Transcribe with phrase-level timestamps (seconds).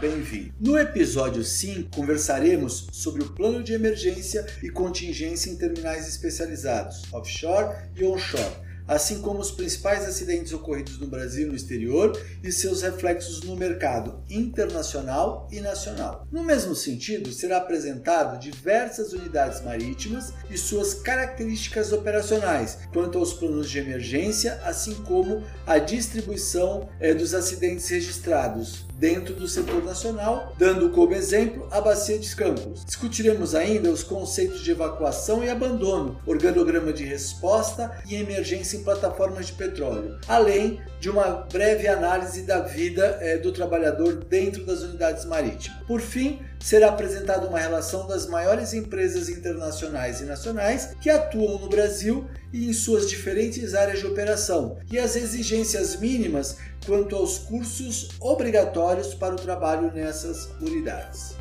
[0.00, 0.52] Bem-vindo.
[0.60, 7.74] No episódio 5, conversaremos sobre o plano de emergência e contingência em terminais especializados, offshore
[7.96, 12.80] e onshore assim como os principais acidentes ocorridos no Brasil e no exterior e seus
[12.80, 16.26] reflexos no mercado internacional e nacional.
[16.32, 23.68] No mesmo sentido, será apresentado diversas unidades marítimas e suas características operacionais quanto aos planos
[23.68, 30.90] de emergência, assim como a distribuição é, dos acidentes registrados dentro do setor nacional, dando
[30.90, 32.84] como exemplo a bacia de Campos.
[32.84, 39.52] Discutiremos ainda os conceitos de evacuação e abandono, organograma de resposta e emergência plataformas de
[39.52, 45.78] petróleo, além de uma breve análise da vida é, do trabalhador dentro das unidades marítimas.
[45.86, 51.68] Por fim, será apresentada uma relação das maiores empresas internacionais e nacionais que atuam no
[51.68, 58.08] Brasil e em suas diferentes áreas de operação e as exigências mínimas quanto aos cursos
[58.20, 61.36] obrigatórios para o trabalho nessas unidades.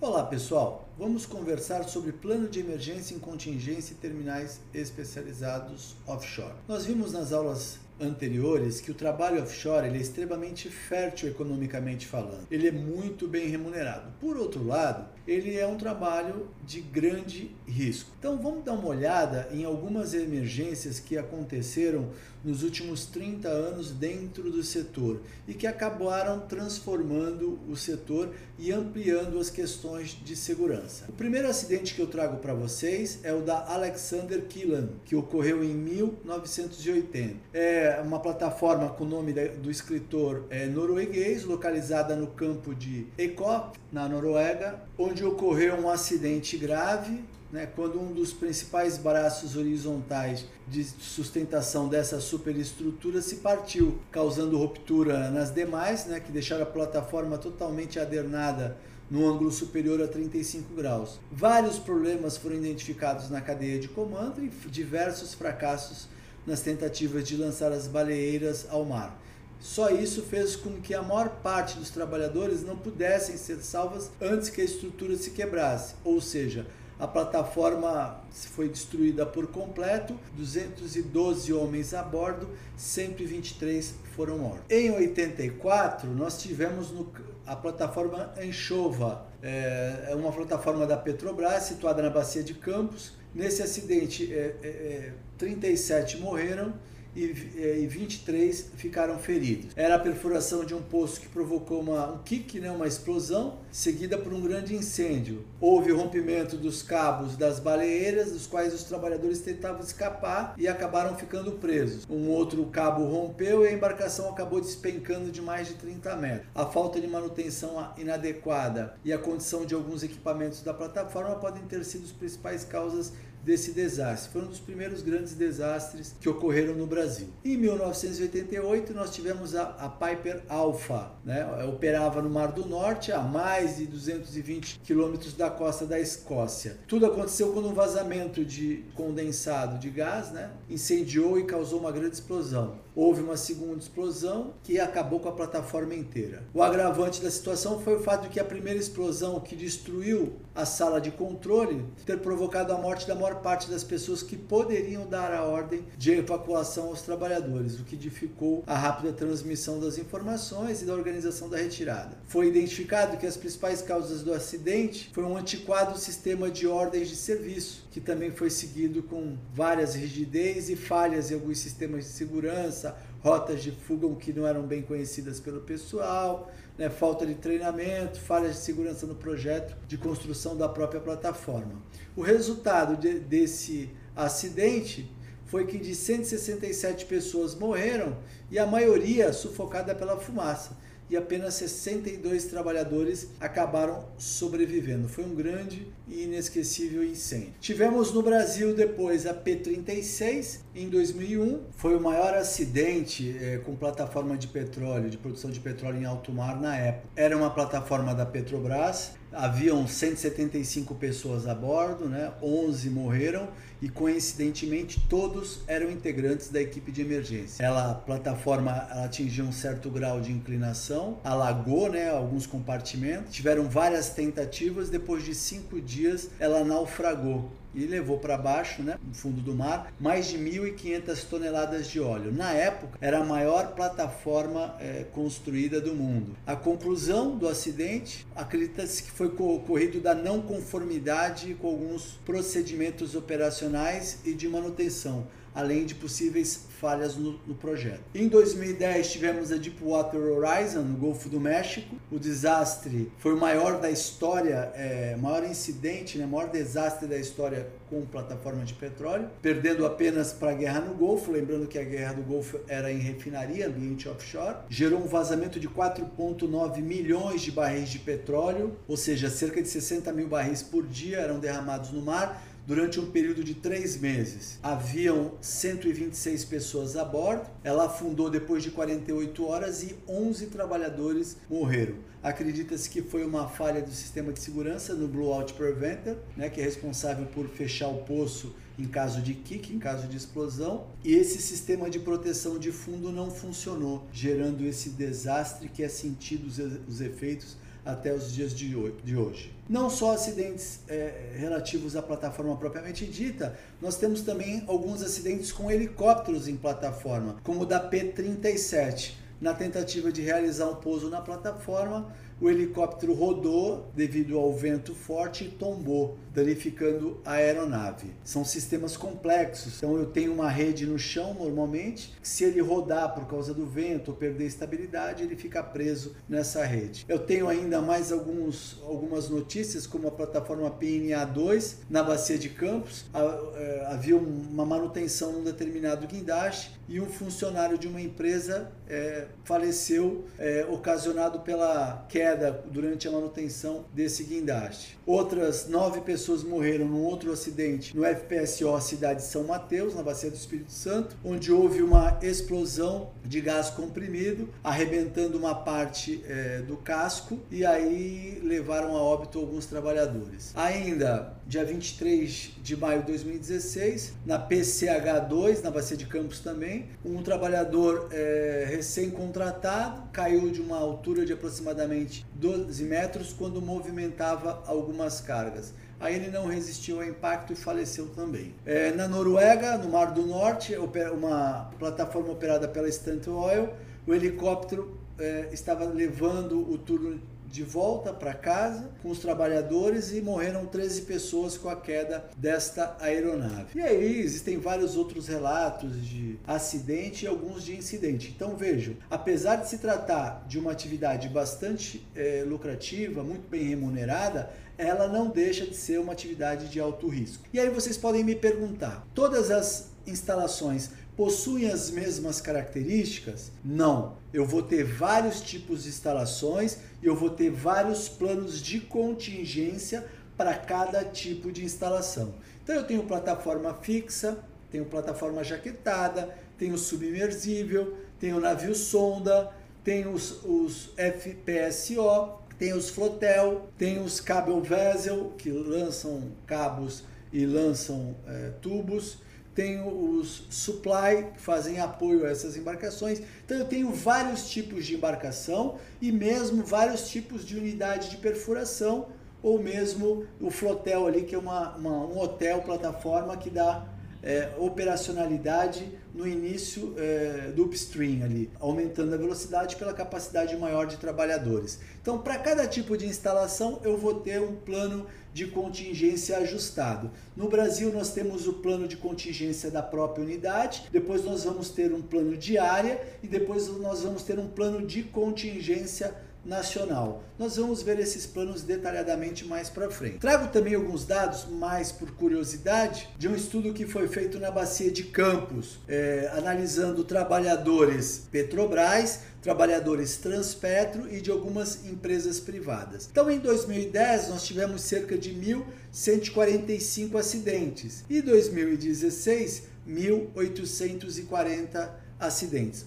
[0.00, 6.54] Olá pessoal, vamos conversar sobre plano de emergência em contingência e terminais especializados offshore.
[6.66, 12.46] Nós vimos nas aulas anteriores que o trabalho offshore é extremamente fértil economicamente falando.
[12.50, 14.12] Ele é muito bem remunerado.
[14.20, 18.10] Por outro lado, ele é um trabalho de grande risco.
[18.18, 22.10] Então vamos dar uma olhada em algumas emergências que aconteceram
[22.46, 29.38] nos últimos 30 anos dentro do setor e que acabaram transformando o setor e ampliando
[29.40, 31.06] as questões de segurança.
[31.08, 35.64] O primeiro acidente que eu trago para vocês é o da Alexander Killan, que ocorreu
[35.64, 37.36] em 1980.
[37.52, 43.76] É uma plataforma com o nome do escritor é, norueguês, localizada no campo de Ekop,
[43.92, 50.84] na Noruega, onde ocorreu um acidente grave né, quando um dos principais braços horizontais de
[50.84, 57.98] sustentação dessa superestrutura se partiu, causando ruptura nas demais, né, que deixaram a plataforma totalmente
[57.98, 58.76] adernada
[59.10, 61.20] no ângulo superior a 35 graus.
[61.30, 66.08] Vários problemas foram identificados na cadeia de comando e diversos fracassos
[66.44, 69.16] nas tentativas de lançar as baleeiras ao mar.
[69.60, 74.48] Só isso fez com que a maior parte dos trabalhadores não pudessem ser salvas antes
[74.48, 76.66] que a estrutura se quebrasse, ou seja,
[76.98, 84.64] a plataforma foi destruída por completo, 212 homens a bordo, 123 foram mortos.
[84.70, 87.12] Em 84, nós tivemos no,
[87.46, 93.12] a plataforma Enxova, é, é uma plataforma da Petrobras situada na Bacia de Campos.
[93.34, 96.72] Nesse acidente, é, é, 37 é, morreram
[97.16, 99.70] e, 23 ficaram feridos.
[99.74, 104.16] Era a perfuração de um poço que provocou uma, um kick, né, uma explosão, seguida
[104.16, 105.44] por um grande incêndio.
[105.60, 111.52] Houve rompimento dos cabos das baleeiras, dos quais os trabalhadores tentavam escapar e acabaram ficando
[111.52, 112.06] presos.
[112.08, 116.48] Um outro cabo rompeu e a embarcação acabou despencando de mais de 30 metros.
[116.54, 121.84] A falta de manutenção inadequada e a condição de alguns equipamentos da plataforma podem ter
[121.84, 123.12] sido as principais causas
[123.46, 124.32] desse desastre.
[124.32, 127.28] Foi um dos primeiros grandes desastres que ocorreram no Brasil.
[127.44, 131.46] Em 1988, nós tivemos a, a Piper Alpha, né?
[131.64, 136.76] operava no Mar do Norte, a mais de 220 quilômetros da costa da Escócia.
[136.86, 140.50] Tudo aconteceu quando um vazamento de condensado de gás né?
[140.68, 142.85] incendiou e causou uma grande explosão.
[142.96, 146.42] Houve uma segunda explosão que acabou com a plataforma inteira.
[146.54, 150.64] O agravante da situação foi o fato de que a primeira explosão que destruiu a
[150.64, 155.30] sala de controle ter provocado a morte da maior parte das pessoas que poderiam dar
[155.34, 160.86] a ordem de evacuação aos trabalhadores, o que dificultou a rápida transmissão das informações e
[160.86, 162.16] da organização da retirada.
[162.26, 167.16] Foi identificado que as principais causas do acidente foi um antiquado sistema de ordens de
[167.16, 172.85] serviço, que também foi seguido com várias rigidez e falhas em alguns sistemas de segurança,
[173.26, 178.54] rotas de fuga que não eram bem conhecidas pelo pessoal, né, falta de treinamento, falhas
[178.54, 181.82] de segurança no projeto de construção da própria plataforma.
[182.14, 185.10] O resultado de, desse acidente
[185.44, 188.16] foi que de 167 pessoas morreram
[188.48, 190.76] e a maioria sufocada pela fumaça
[191.08, 195.08] e apenas 62 trabalhadores acabaram sobrevivendo.
[195.08, 197.54] Foi um grande e inesquecível incêndio.
[197.60, 201.62] Tivemos no Brasil depois a P-36 em 2001.
[201.76, 206.32] Foi o maior acidente é, com plataforma de petróleo, de produção de petróleo em alto
[206.32, 207.08] mar na época.
[207.16, 212.32] Era uma plataforma da Petrobras haviam 175 pessoas a bordo, né?
[212.42, 213.48] 11 morreram
[213.80, 217.62] e coincidentemente todos eram integrantes da equipe de emergência.
[217.62, 223.68] Ela, a plataforma ela atingiu um certo grau de inclinação, alagou né, alguns compartimentos, tiveram
[223.68, 229.42] várias tentativas, depois de cinco dias ela naufragou e levou para baixo, né, no fundo
[229.42, 232.32] do mar, mais de 1.500 toneladas de óleo.
[232.32, 236.34] Na época, era a maior plataforma é, construída do mundo.
[236.46, 244.20] A conclusão do acidente acredita-se que foi ocorrido da não conformidade com alguns procedimentos operacionais
[244.24, 245.26] e de manutenção
[245.56, 248.02] além de possíveis falhas no, no, projeto.
[248.14, 251.96] Em 2010 tivemos a Deepwater Horizon no Golfo do México.
[252.12, 257.66] O desastre foi o maior da história, é, maior incidente, né, maior desastre da história
[257.88, 261.32] com plataforma de petróleo, perdendo apenas para a guerra no Golfo.
[261.32, 264.56] Lembrando que a guerra do Golfo era em refinaria, ambiente offshore.
[264.68, 270.12] Gerou um vazamento de 4,9 milhões de barris de petróleo, ou seja, cerca de 60
[270.12, 274.58] mil barris por dia eram derramados no mar durante um período de três meses.
[274.62, 277.48] Haviam 126 pessoas a bordo.
[277.62, 281.94] Ela afundou depois de 48 horas e 11 trabalhadores morreram.
[282.22, 286.64] Acredita-se que foi uma falha do sistema de segurança no Blowout Preventer, né, que é
[286.64, 291.40] responsável por fechar o poço em caso de kick, em caso de explosão, e esse
[291.40, 296.46] sistema de proteção de fundo não funcionou, gerando esse desastre que é sentido
[296.86, 297.56] os efeitos
[297.86, 298.76] até os dias de
[299.16, 299.54] hoje.
[299.68, 305.70] Não só acidentes é, relativos à plataforma propriamente dita, nós temos também alguns acidentes com
[305.70, 309.12] helicópteros em plataforma, como o da P-37.
[309.40, 312.10] Na tentativa de realizar um pouso na plataforma,
[312.40, 318.12] o helicóptero rodou devido ao vento forte e tombou, danificando a aeronave.
[318.22, 323.26] São sistemas complexos, então eu tenho uma rede no chão normalmente, se ele rodar por
[323.26, 327.06] causa do vento ou perder estabilidade, ele fica preso nessa rede.
[327.08, 333.06] Eu tenho ainda mais alguns, algumas notícias, como a plataforma PNA2 na bacia de Campos,
[333.14, 340.24] é, havia uma manutenção num determinado guindaste e um funcionário de uma empresa é, faleceu
[340.38, 344.96] é, ocasionado pela queda durante a manutenção desse guindaste.
[345.04, 350.30] Outras nove pessoas morreram num outro acidente no FPSO Cidade de São Mateus, na Bacia
[350.30, 356.76] do Espírito Santo, onde houve uma explosão de gás comprimido, arrebentando uma parte é, do
[356.76, 360.52] casco e aí levaram a óbito alguns trabalhadores.
[360.54, 367.22] Ainda, dia 23 de maio de 2016, na PCH2, na Bacia de Campos também, um
[367.22, 375.72] trabalhador é, recém-contratado caiu de uma altura de aproximadamente 12 metros quando movimentava algumas cargas.
[375.98, 378.54] Aí ele não resistiu ao impacto e faleceu também.
[378.66, 383.70] É, na Noruega, no Mar do Norte, uma plataforma operada pela Stanton Oil,
[384.06, 387.20] o helicóptero é, estava levando o turno
[387.50, 392.96] de volta para casa com os trabalhadores e morreram 13 pessoas com a queda desta
[393.00, 393.78] aeronave.
[393.78, 398.32] E aí existem vários outros relatos de acidente e alguns de incidente.
[398.34, 404.50] Então vejam, apesar de se tratar de uma atividade bastante é, lucrativa, muito bem remunerada,
[404.78, 407.44] ela não deixa de ser uma atividade de alto risco.
[407.52, 413.50] E aí vocês podem me perguntar: todas as instalações possuem as mesmas características?
[413.64, 414.16] Não.
[414.32, 420.06] Eu vou ter vários tipos de instalações e eu vou ter vários planos de contingência
[420.36, 422.34] para cada tipo de instalação.
[422.62, 424.38] Então eu tenho plataforma fixa,
[424.70, 429.50] tenho plataforma jaquetada, tenho submersível, tenho navio sonda,
[429.82, 437.46] tenho os, os FPSO, tem os flotel, tem os cable vessel que lançam cabos e
[437.46, 439.18] lançam é, tubos,
[439.56, 443.22] tem os supply que fazem apoio a essas embarcações.
[443.44, 449.08] Então eu tenho vários tipos de embarcação e mesmo vários tipos de unidade de perfuração
[449.42, 453.86] ou mesmo o flotel ali que é uma, uma um hotel plataforma que dá
[454.26, 460.96] é, operacionalidade no início é, do upstream ali, aumentando a velocidade pela capacidade maior de
[460.96, 461.78] trabalhadores.
[462.02, 467.12] Então, para cada tipo de instalação, eu vou ter um plano de contingência ajustado.
[467.36, 471.92] No Brasil, nós temos o plano de contingência da própria unidade, depois nós vamos ter
[471.92, 476.12] um plano de área e depois nós vamos ter um plano de contingência
[476.46, 477.22] nacional.
[477.38, 480.18] Nós vamos ver esses planos detalhadamente mais para frente.
[480.18, 484.90] Trago também alguns dados, mais por curiosidade, de um estudo que foi feito na Bacia
[484.90, 493.08] de Campos, é, analisando trabalhadores Petrobras, trabalhadores Transpetro e de algumas empresas privadas.
[493.10, 502.05] Então, em 2010, nós tivemos cerca de 1.145 acidentes e em 2016, 1.840 acidentes.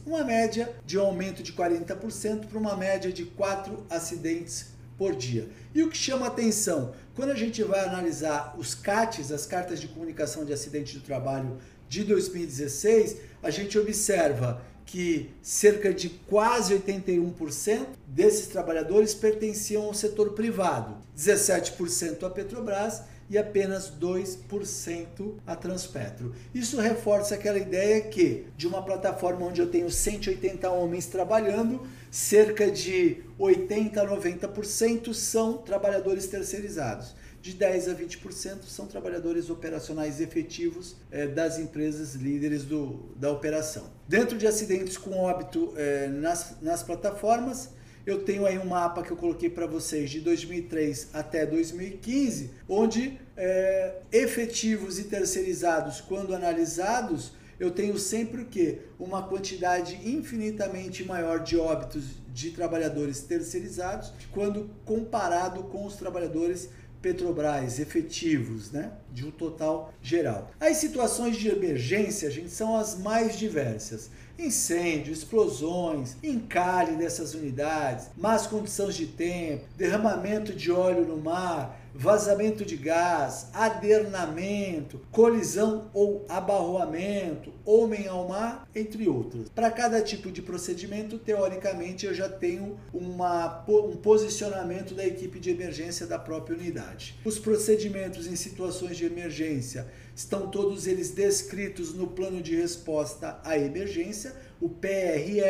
[0.05, 4.67] Uma média de um aumento de 40% para uma média de 4 acidentes
[4.97, 5.47] por dia.
[5.73, 9.87] E o que chama atenção, quando a gente vai analisar os CATs, as cartas de
[9.87, 11.57] comunicação de acidente do trabalho
[11.87, 20.31] de 2016, a gente observa que cerca de quase 81% desses trabalhadores pertenciam ao setor
[20.33, 26.33] privado, 17% à Petrobras e apenas 2% a Transpetro.
[26.53, 32.71] Isso reforça aquela ideia que de uma plataforma onde eu tenho 180 homens trabalhando, cerca
[32.71, 37.15] de 80 a 90% são trabalhadores terceirizados.
[37.41, 43.85] De 10 a 20% são trabalhadores operacionais efetivos é, das empresas líderes do, da operação.
[44.07, 47.69] Dentro de acidentes com óbito é, nas, nas plataformas,
[48.09, 53.19] eu tenho aí um mapa que eu coloquei para vocês de 2003 até 2015, onde
[53.37, 58.79] é, efetivos e terceirizados, quando analisados, eu tenho sempre o que?
[58.97, 66.69] Uma quantidade infinitamente maior de óbitos de trabalhadores terceirizados quando comparado com os trabalhadores
[67.01, 70.51] Petrobras efetivos, né, de um total geral.
[70.59, 74.09] As situações de emergência, gente, são as mais diversas.
[74.37, 82.63] Incêndio, explosões, encalhe dessas unidades, más condições de tempo, derramamento de óleo no mar, vazamento
[82.63, 89.49] de gás, adernamento, colisão ou abarroamento, homem ao mar, entre outros.
[89.49, 95.49] Para cada tipo de procedimento, teoricamente, eu já tenho uma, um posicionamento da equipe de
[95.49, 97.19] emergência da própria unidade.
[97.25, 103.57] Os procedimentos em situações de emergência estão todos eles descritos no plano de resposta à
[103.57, 105.41] emergência, o PRE,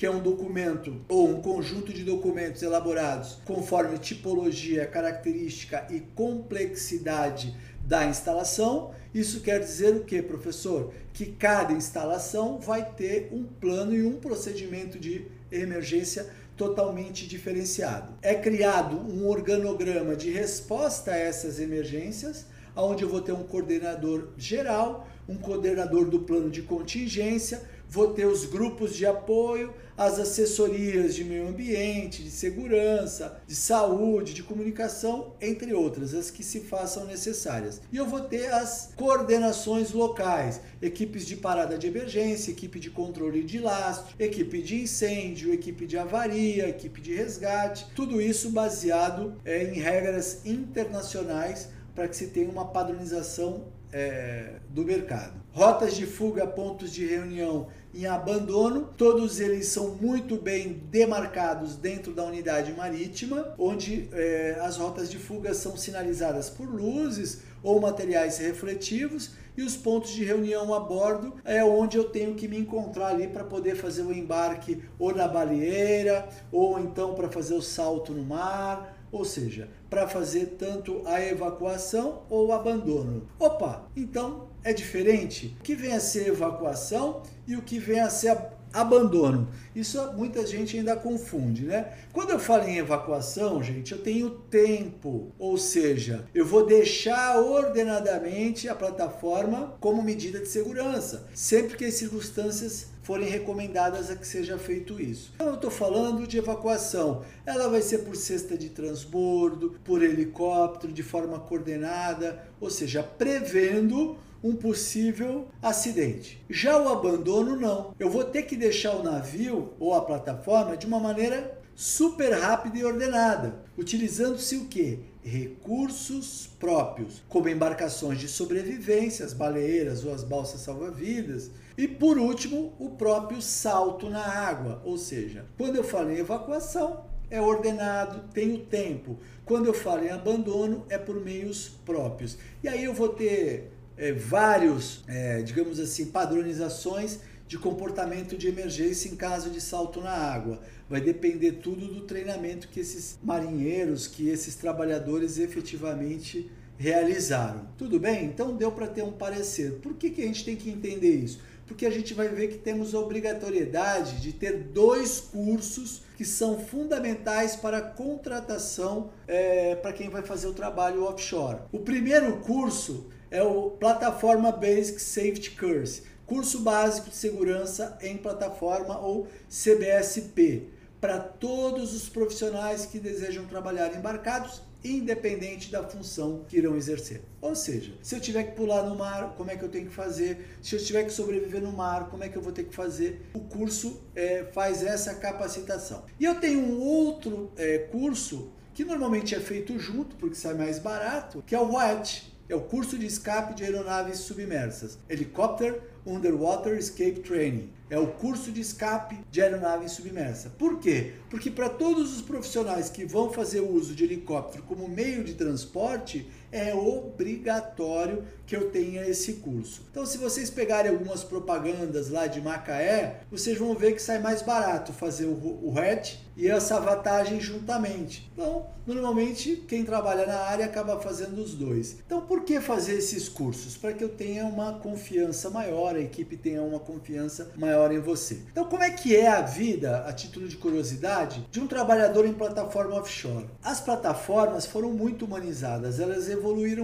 [0.00, 7.54] que é um documento ou um conjunto de documentos elaborados conforme tipologia, característica e complexidade
[7.84, 8.92] da instalação.
[9.12, 10.94] Isso quer dizer o que, professor?
[11.12, 18.14] Que cada instalação vai ter um plano e um procedimento de emergência totalmente diferenciado.
[18.22, 24.28] É criado um organograma de resposta a essas emergências, onde eu vou ter um coordenador
[24.38, 31.14] geral, um coordenador do plano de contingência, vou ter os grupos de apoio, as assessorias
[31.14, 37.04] de meio ambiente, de segurança, de saúde, de comunicação, entre outras, as que se façam
[37.04, 37.82] necessárias.
[37.92, 43.42] E eu vou ter as coordenações locais, equipes de parada de emergência, equipe de controle
[43.42, 49.64] de lastro, equipe de incêndio, equipe de avaria, equipe de resgate, tudo isso baseado é,
[49.64, 55.40] em regras internacionais para que se tenha uma padronização é, do mercado.
[55.52, 58.88] Rotas de fuga, pontos de reunião em abandono.
[58.96, 65.18] Todos eles são muito bem demarcados dentro da unidade marítima, onde é, as rotas de
[65.18, 71.34] fuga são sinalizadas por luzes ou materiais refletivos e os pontos de reunião a bordo
[71.44, 75.28] é onde eu tenho que me encontrar ali para poder fazer o embarque ou na
[75.28, 81.20] baleeira ou então para fazer o salto no mar ou seja, para fazer tanto a
[81.20, 83.28] evacuação ou o abandono.
[83.38, 85.56] Opa, então é diferente?
[85.58, 88.36] O que vem a ser evacuação e o que vem a ser
[88.72, 89.48] abandono.
[89.74, 91.92] Isso muita gente ainda confunde, né?
[92.12, 98.68] Quando eu falo em evacuação, gente, eu tenho tempo, ou seja, eu vou deixar ordenadamente
[98.68, 104.56] a plataforma como medida de segurança, sempre que as circunstâncias forem recomendadas a que seja
[104.56, 105.32] feito isso.
[105.34, 107.24] Então eu estou falando de evacuação.
[107.44, 114.16] Ela vai ser por cesta de transbordo, por helicóptero, de forma coordenada, ou seja, prevendo
[114.44, 116.40] um possível acidente.
[116.48, 117.92] Já o abandono não.
[117.98, 122.78] Eu vou ter que deixar o navio ou a plataforma de uma maneira super rápida
[122.78, 125.00] e ordenada, utilizando-se o que?
[125.22, 132.74] Recursos próprios, como embarcações de sobrevivência, as baleeiras ou as balsas salva-vidas, e por último,
[132.78, 138.52] o próprio salto na água, ou seja, quando eu falo em evacuação, é ordenado, tem
[138.52, 139.18] o tempo.
[139.46, 142.36] Quando eu falo em abandono, é por meios próprios.
[142.62, 149.08] E aí eu vou ter é, vários, é, digamos assim, padronizações de comportamento de emergência
[149.08, 150.60] em caso de salto na água.
[150.86, 157.68] Vai depender tudo do treinamento que esses marinheiros, que esses trabalhadores efetivamente realizaram.
[157.78, 158.24] Tudo bem?
[158.24, 159.80] Então deu para ter um parecer.
[159.82, 161.40] Por que, que a gente tem que entender isso?
[161.70, 166.58] Porque a gente vai ver que temos a obrigatoriedade de ter dois cursos que são
[166.58, 171.60] fundamentais para a contratação é, para quem vai fazer o trabalho offshore.
[171.70, 178.98] O primeiro curso é o Plataforma Basic Safety Course, curso básico de segurança em plataforma
[178.98, 180.70] ou CBSP,
[181.00, 187.22] para todos os profissionais que desejam trabalhar embarcados, independente da função que irão exercer.
[187.40, 189.94] Ou seja, se eu tiver que pular no mar, como é que eu tenho que
[189.94, 190.58] fazer?
[190.62, 193.22] Se eu tiver que sobreviver no mar, como é que eu vou ter que fazer?
[193.34, 196.04] O curso é, faz essa capacitação.
[196.18, 200.78] E eu tenho um outro é, curso que normalmente é feito junto porque sai mais
[200.78, 206.76] barato, que é o WAT, é o curso de escape de aeronaves submersas, Helicopter Underwater
[206.76, 207.70] Escape Training.
[207.90, 210.48] É o curso de escape de aeronave submersa.
[210.56, 211.14] Por quê?
[211.28, 216.24] Porque para todos os profissionais que vão fazer uso de helicóptero como meio de transporte,
[216.52, 219.82] é obrigatório que eu tenha esse curso.
[219.90, 224.42] Então, se vocês pegarem algumas propagandas lá de Macaé, vocês vão ver que sai mais
[224.42, 228.28] barato fazer o, o hatch e essa vantagem juntamente.
[228.32, 231.98] Então, normalmente, quem trabalha na área acaba fazendo os dois.
[232.04, 233.76] Então, por que fazer esses cursos?
[233.76, 238.40] Para que eu tenha uma confiança maior, a equipe tenha uma confiança maior em você.
[238.50, 242.32] Então, como é que é a vida, a título de curiosidade, de um trabalhador em
[242.32, 243.46] plataforma offshore?
[243.62, 246.28] As plataformas foram muito humanizadas, elas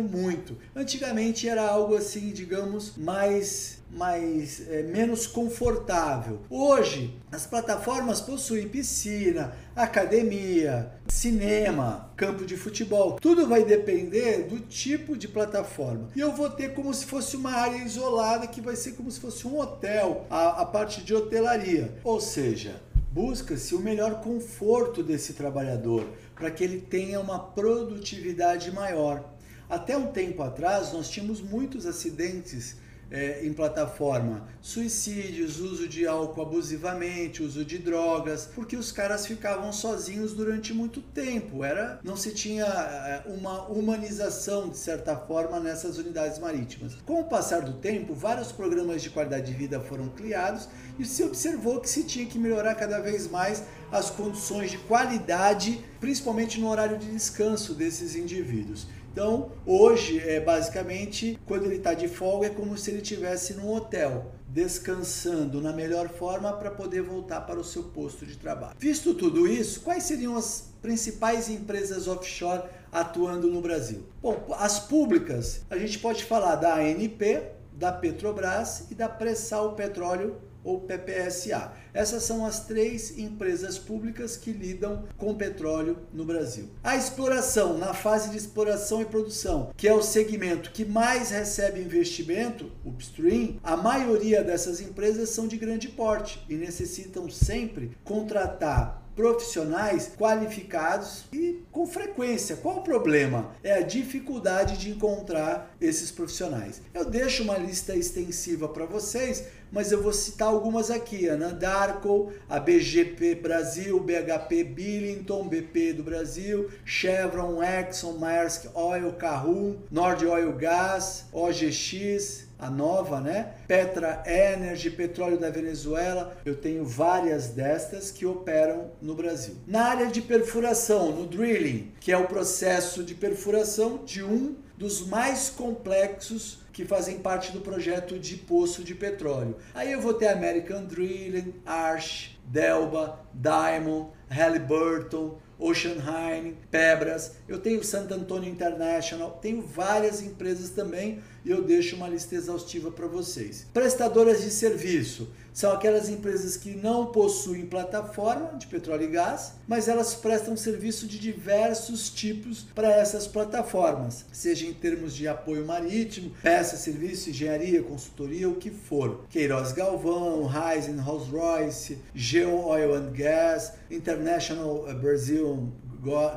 [0.03, 0.57] muito.
[0.75, 6.41] Antigamente era algo assim, digamos, mais mais é, menos confortável.
[6.51, 13.13] Hoje, as plataformas possuem piscina, academia, cinema, campo de futebol.
[13.21, 16.09] Tudo vai depender do tipo de plataforma.
[16.15, 19.21] E eu vou ter como se fosse uma área isolada que vai ser como se
[19.21, 21.95] fosse um hotel, a, a parte de hotelaria.
[22.03, 22.81] Ou seja,
[23.13, 29.25] busca-se o melhor conforto desse trabalhador para que ele tenha uma produtividade maior.
[29.69, 32.77] Até um tempo atrás, nós tínhamos muitos acidentes
[33.11, 39.73] é, em plataforma, suicídios, uso de álcool abusivamente, uso de drogas, porque os caras ficavam
[39.73, 41.63] sozinhos durante muito tempo.
[41.63, 46.95] Era, não se tinha é, uma humanização de certa forma nessas unidades marítimas.
[47.07, 50.69] Com o passar do tempo, vários programas de qualidade de vida foram criados
[50.99, 55.81] e se observou que se tinha que melhorar cada vez mais as condições de qualidade,
[56.01, 58.87] principalmente no horário de descanso desses indivíduos.
[59.17, 63.73] Então, hoje, é basicamente, quando ele está de folga, é como se ele estivesse num
[63.73, 68.77] hotel, descansando na melhor forma para poder voltar para o seu posto de trabalho.
[68.79, 74.05] Visto tudo isso, quais seriam as principais empresas offshore atuando no Brasil?
[74.21, 77.43] Bom, as públicas, a gente pode falar da ANP,
[77.73, 81.73] da Petrobras e da Pressal Petróleo ou PPSA.
[81.95, 86.69] Essas são as três empresas públicas que lidam com petróleo no Brasil.
[86.83, 91.81] A exploração, na fase de exploração e produção, que é o segmento que mais recebe
[91.81, 100.13] investimento, upstream, a maioria dessas empresas são de grande porte e necessitam sempre contratar profissionais
[100.17, 102.57] qualificados e com frequência.
[102.57, 103.51] Qual o problema?
[103.65, 106.83] É a dificuldade de encontrar esses profissionais.
[106.93, 112.31] Eu deixo uma lista extensiva para vocês, mas eu vou citar algumas aqui: a Nandarco,
[112.49, 120.53] a BGP Brasil, BHP Billington, BP do Brasil, Chevron, Exxon, Maersk Oil, Carrum, Nord Oil
[120.53, 123.55] Gas, OGX, a nova, né?
[123.67, 126.37] Petra Energy, petróleo da Venezuela.
[126.45, 129.57] Eu tenho várias destas que operam no Brasil.
[129.67, 135.07] Na área de perfuração, no drilling, que é o processo de perfuração de um dos
[135.07, 139.57] mais complexos que fazem parte do projeto de poço de petróleo.
[139.75, 148.13] Aí eu vou ter American Drilling, Arch, Delba, Diamond, Halliburton, Oceanheim, Pebras, eu tenho Santo
[148.13, 153.67] Antônio International, tenho várias empresas também e eu deixo uma lista exaustiva para vocês.
[153.73, 159.89] Prestadoras de serviço são aquelas empresas que não possuem plataforma de petróleo e gás, mas
[159.89, 166.31] elas prestam serviço de diversos tipos para essas plataformas, seja em termos de apoio marítimo,
[166.43, 169.25] peça, serviço, engenharia, consultoria, o que for.
[169.31, 175.73] Queiroz Galvão, Ryzen, Rolls-Royce, Geo Oil and Gas, International Brazil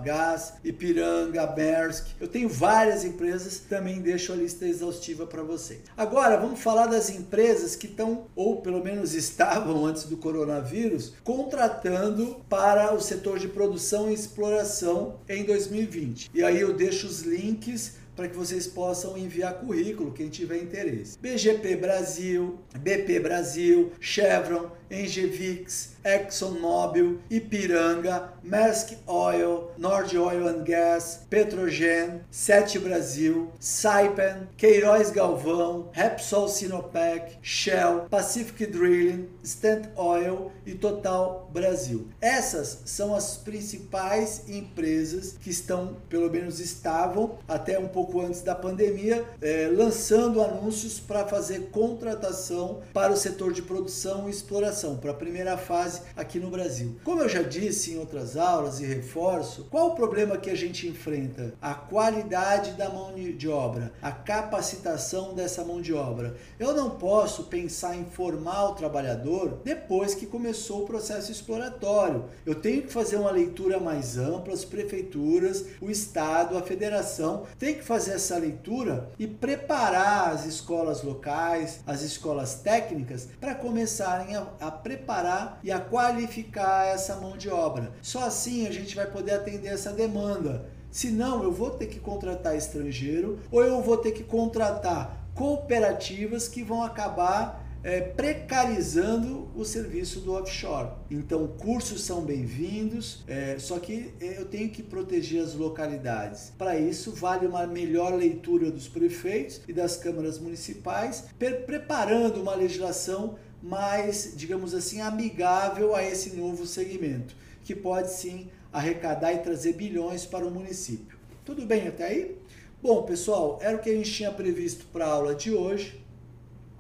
[0.03, 2.07] Gás, Ipiranga, Maersk.
[2.19, 5.81] Eu tenho várias empresas, também deixo a lista exaustiva para vocês.
[5.95, 12.37] Agora vamos falar das empresas que estão, ou pelo menos estavam antes do coronavírus, contratando
[12.49, 16.31] para o setor de produção e exploração em 2020.
[16.33, 21.17] E aí eu deixo os links para que vocês possam enviar currículo, quem tiver interesse.
[21.19, 32.21] BGP Brasil, BP Brasil, Chevron, Engevix, ExxonMobil, Ipiranga, Maersk Oil, Nord Oil and Gas, Petrogen,
[32.31, 42.07] Sete Brasil, Saipem, Queiroz Galvão, Repsol Sinopec, Shell, Pacific Drilling, Stant Oil e Total Brasil.
[42.21, 48.55] Essas são as principais empresas que estão, pelo menos estavam até um pouco antes da
[48.55, 55.11] pandemia, é, lançando anúncios para fazer contratação para o setor de produção e exploração, para
[55.11, 56.97] a primeira fase aqui no Brasil.
[57.03, 60.87] Como eu já disse em outras aulas e reforço, qual o problema que a gente
[60.87, 61.53] enfrenta?
[61.61, 66.35] A qualidade da mão de obra, a capacitação dessa mão de obra.
[66.57, 72.25] Eu não posso pensar em formar o trabalhador depois que começou o processo exploratório.
[72.45, 77.75] Eu tenho que fazer uma leitura mais ampla, as prefeituras, o Estado, a federação tem
[77.75, 84.47] que fazer essa leitura e preparar as escolas locais, as escolas técnicas, para começarem a,
[84.59, 87.91] a preparar e a qualificar essa mão de obra.
[88.01, 90.69] Só assim a gente vai poder atender essa demanda.
[90.91, 96.63] Senão, eu vou ter que contratar estrangeiro ou eu vou ter que contratar cooperativas que
[96.63, 100.89] vão acabar é, precarizando o serviço do offshore.
[101.09, 106.51] Então, cursos são bem-vindos, é, só que eu tenho que proteger as localidades.
[106.57, 111.25] Para isso, vale uma melhor leitura dos prefeitos e das câmaras municipais,
[111.65, 119.33] preparando uma legislação mais, digamos assim, amigável a esse novo segmento, que pode sim arrecadar
[119.33, 121.17] e trazer bilhões para o município.
[121.43, 122.37] Tudo bem até aí?
[122.81, 125.99] Bom, pessoal, era o que a gente tinha previsto para a aula de hoje.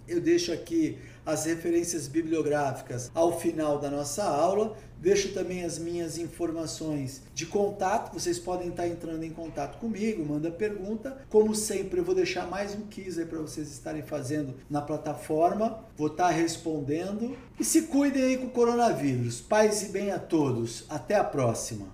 [0.07, 4.75] Eu deixo aqui as referências bibliográficas ao final da nossa aula.
[4.97, 8.13] Deixo também as minhas informações de contato.
[8.13, 11.17] Vocês podem estar entrando em contato comigo, manda pergunta.
[11.29, 15.85] Como sempre, eu vou deixar mais um quiz aí para vocês estarem fazendo na plataforma.
[15.97, 17.37] Vou estar respondendo.
[17.57, 19.39] E se cuidem aí com o coronavírus.
[19.39, 20.85] Paz e bem a todos.
[20.89, 21.87] Até a próxima.